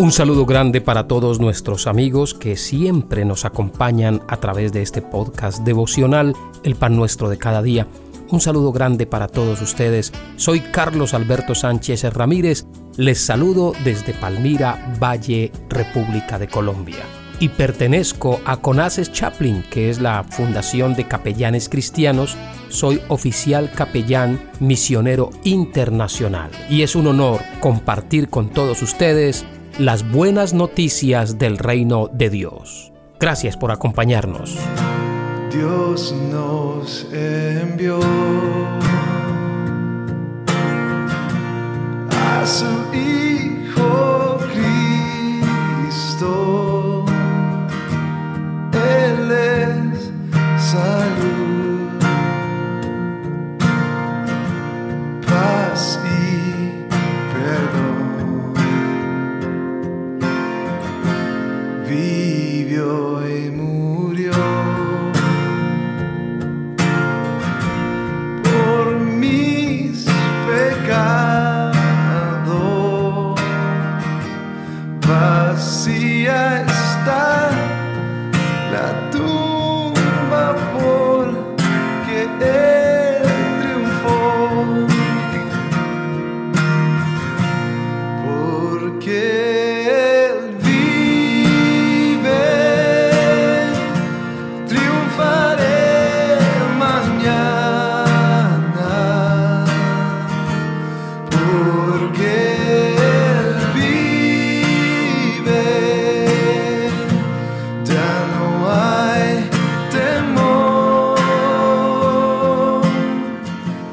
[0.00, 5.02] Un saludo grande para todos nuestros amigos que siempre nos acompañan a través de este
[5.02, 7.86] podcast devocional, El Pan Nuestro de cada día.
[8.30, 10.10] Un saludo grande para todos ustedes.
[10.36, 12.64] Soy Carlos Alberto Sánchez Ramírez.
[12.96, 17.04] Les saludo desde Palmira, Valle, República de Colombia.
[17.38, 22.38] Y pertenezco a Conaces Chaplin, que es la Fundación de Capellanes Cristianos.
[22.70, 26.50] Soy oficial capellán misionero internacional.
[26.70, 29.44] Y es un honor compartir con todos ustedes
[29.78, 32.92] las buenas noticias del reino de Dios.
[33.18, 34.56] Gracias por acompañarnos.
[35.52, 38.00] Dios nos envió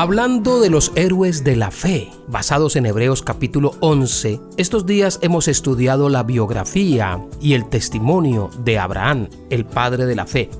[0.00, 5.48] Hablando de los héroes de la fe, basados en Hebreos capítulo 11, estos días hemos
[5.48, 10.50] estudiado la biografía y el testimonio de Abraham, el padre de la fe.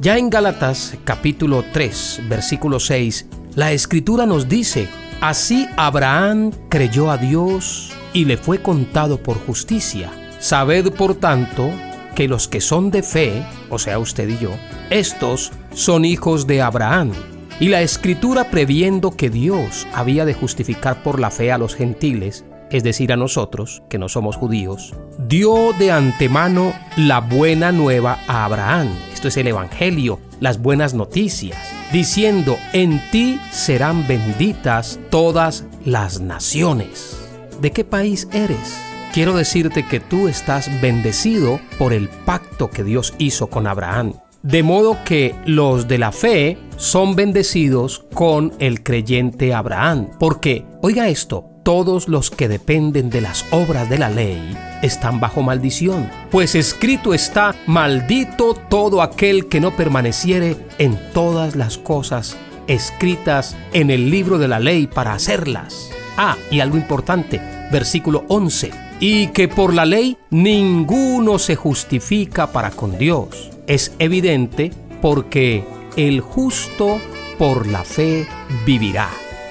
[0.00, 4.88] Ya en Gálatas capítulo 3, versículo 6, la escritura nos dice,
[5.20, 10.10] así Abraham creyó a Dios y le fue contado por justicia.
[10.40, 11.70] Sabed por tanto
[12.16, 14.50] que los que son de fe, o sea usted y yo,
[14.90, 17.12] estos son hijos de Abraham.
[17.60, 22.44] Y la escritura previendo que Dios había de justificar por la fe a los gentiles,
[22.70, 24.94] es decir, a nosotros, que no somos judíos,
[25.26, 28.88] dio de antemano la buena nueva a Abraham.
[29.12, 31.58] Esto es el Evangelio, las buenas noticias,
[31.92, 37.18] diciendo, en ti serán benditas todas las naciones.
[37.60, 38.78] ¿De qué país eres?
[39.12, 44.14] Quiero decirte que tú estás bendecido por el pacto que Dios hizo con Abraham.
[44.48, 50.08] De modo que los de la fe son bendecidos con el creyente Abraham.
[50.18, 55.42] Porque, oiga esto, todos los que dependen de las obras de la ley están bajo
[55.42, 56.10] maldición.
[56.30, 62.38] Pues escrito está, maldito todo aquel que no permaneciere en todas las cosas
[62.68, 65.90] escritas en el libro de la ley para hacerlas.
[66.16, 67.38] Ah, y algo importante,
[67.70, 68.70] versículo 11.
[68.98, 73.57] Y que por la ley ninguno se justifica para con Dios.
[73.68, 74.70] Es evidente
[75.02, 75.62] porque
[75.98, 76.98] el justo
[77.38, 78.26] por la fe
[78.64, 79.10] vivirá.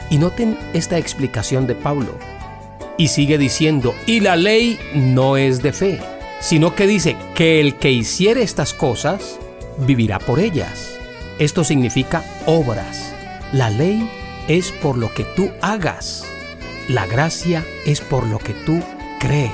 [0.10, 2.18] Y noten esta explicación de Pablo.
[2.98, 6.00] Y sigue diciendo, y la ley no es de fe,
[6.40, 9.38] sino que dice que el que hiciere estas cosas
[9.86, 10.98] vivirá por ellas.
[11.38, 13.14] Esto significa obras.
[13.54, 14.10] La ley
[14.48, 16.26] es por lo que tú hagas.
[16.90, 18.82] La gracia es por lo que tú
[19.20, 19.52] crees.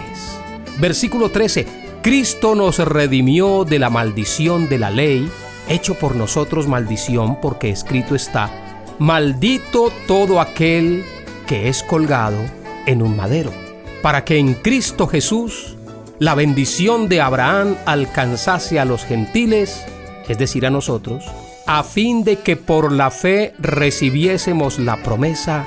[0.80, 1.83] Versículo 13.
[2.04, 5.32] Cristo nos redimió de la maldición de la ley,
[5.70, 8.52] hecho por nosotros maldición porque escrito está,
[9.00, 11.06] maldito todo aquel
[11.48, 12.40] que es colgado
[12.88, 13.54] en un madero,
[14.02, 15.78] para que en Cristo Jesús
[16.20, 19.86] la bendición de Abraham alcanzase a los gentiles,
[20.28, 21.24] es decir, a nosotros,
[21.68, 25.66] a fin de que por la fe recibiésemos la promesa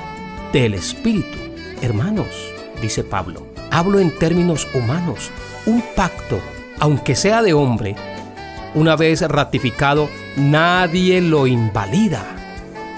[0.52, 1.38] del Espíritu.
[1.80, 2.28] Hermanos,
[2.82, 5.30] dice Pablo, hablo en términos humanos,
[5.66, 6.40] un pacto,
[6.78, 7.96] aunque sea de hombre,
[8.74, 12.24] una vez ratificado, nadie lo invalida.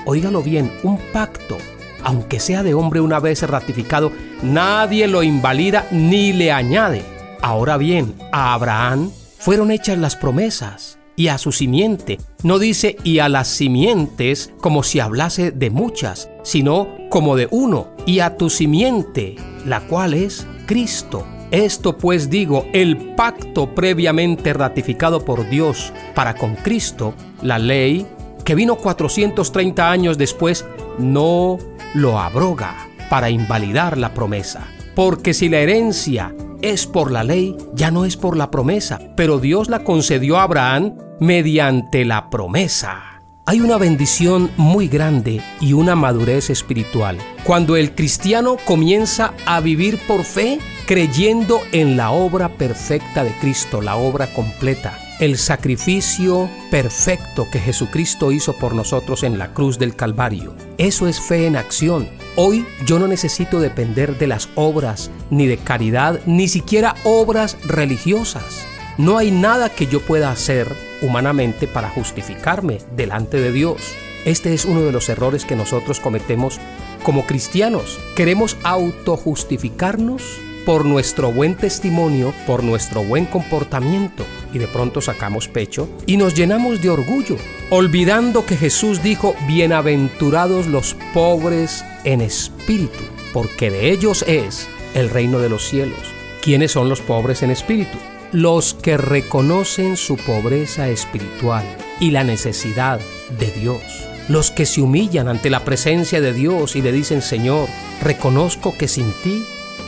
[0.05, 1.57] Óigalo bien, un pacto,
[2.03, 4.13] aunque sea de hombre una vez ratificado,
[4.43, 7.03] nadie lo invalida ni le añade.
[7.41, 12.19] Ahora bien, a Abraham fueron hechas las promesas y a su simiente.
[12.43, 17.89] No dice y a las simientes como si hablase de muchas, sino como de uno,
[18.07, 21.25] y a tu simiente, la cual es Cristo.
[21.51, 28.07] Esto pues digo, el pacto previamente ratificado por Dios para con Cristo, la ley,
[28.45, 30.67] que vino 430 años después,
[30.99, 31.59] no
[31.95, 34.69] lo abroga para invalidar la promesa.
[34.95, 39.39] Porque si la herencia es por la ley, ya no es por la promesa, pero
[39.39, 43.23] Dios la concedió a Abraham mediante la promesa.
[43.47, 47.17] Hay una bendición muy grande y una madurez espiritual.
[47.45, 53.83] Cuando el cristiano comienza a vivir por fe, creyendo en la obra perfecta de Cristo,
[53.83, 59.95] la obra completa, el sacrificio perfecto que Jesucristo hizo por nosotros en la cruz del
[59.95, 60.55] Calvario.
[60.79, 62.09] Eso es fe en acción.
[62.37, 68.67] Hoy yo no necesito depender de las obras, ni de caridad, ni siquiera obras religiosas.
[68.97, 73.93] No hay nada que yo pueda hacer humanamente para justificarme delante de Dios.
[74.25, 76.59] Este es uno de los errores que nosotros cometemos
[77.03, 78.01] como cristianos.
[78.17, 85.89] Queremos autojustificarnos por nuestro buen testimonio, por nuestro buen comportamiento, y de pronto sacamos pecho
[86.05, 87.39] y nos llenamos de orgullo,
[87.71, 92.99] olvidando que Jesús dijo, bienaventurados los pobres en espíritu,
[93.33, 96.01] porque de ellos es el reino de los cielos.
[96.43, 97.97] ¿Quiénes son los pobres en espíritu?
[98.33, 101.65] Los que reconocen su pobreza espiritual
[101.99, 103.01] y la necesidad
[103.39, 103.81] de Dios.
[104.29, 107.71] Los que se humillan ante la presencia de Dios y le dicen, Señor,
[108.03, 109.43] reconozco que sin ti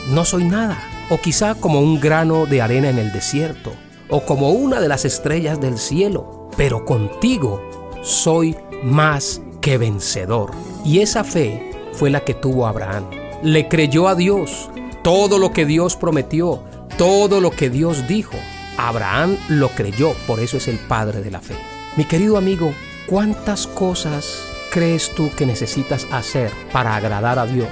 [0.09, 0.77] no soy nada,
[1.09, 3.71] o quizá como un grano de arena en el desierto,
[4.09, 10.51] o como una de las estrellas del cielo, pero contigo soy más que vencedor.
[10.83, 13.05] Y esa fe fue la que tuvo Abraham.
[13.43, 14.69] Le creyó a Dios
[15.03, 16.63] todo lo que Dios prometió,
[16.97, 18.35] todo lo que Dios dijo.
[18.77, 21.55] Abraham lo creyó, por eso es el padre de la fe.
[21.97, 22.73] Mi querido amigo,
[23.07, 24.39] ¿cuántas cosas
[24.71, 27.67] crees tú que necesitas hacer para agradar a Dios?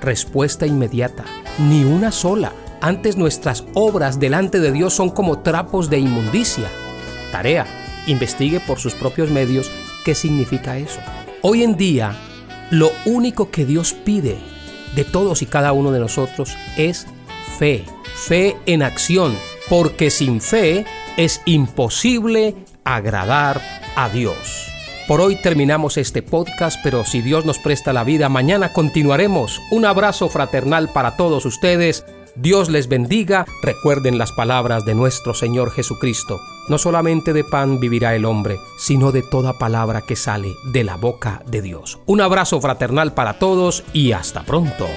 [0.00, 1.24] Respuesta inmediata
[1.58, 2.52] ni una sola.
[2.80, 6.68] Antes nuestras obras delante de Dios son como trapos de inmundicia.
[7.32, 7.66] Tarea,
[8.06, 9.70] investigue por sus propios medios
[10.04, 11.00] qué significa eso.
[11.42, 12.16] Hoy en día,
[12.70, 14.38] lo único que Dios pide
[14.94, 17.06] de todos y cada uno de nosotros es
[17.58, 17.84] fe,
[18.14, 19.36] fe en acción,
[19.68, 20.84] porque sin fe
[21.16, 22.54] es imposible
[22.84, 23.60] agradar
[23.96, 24.75] a Dios.
[25.08, 29.62] Por hoy terminamos este podcast, pero si Dios nos presta la vida, mañana continuaremos.
[29.70, 32.04] Un abrazo fraternal para todos ustedes.
[32.34, 33.46] Dios les bendiga.
[33.62, 36.40] Recuerden las palabras de nuestro Señor Jesucristo.
[36.68, 40.96] No solamente de pan vivirá el hombre, sino de toda palabra que sale de la
[40.96, 42.00] boca de Dios.
[42.06, 44.88] Un abrazo fraternal para todos y hasta pronto.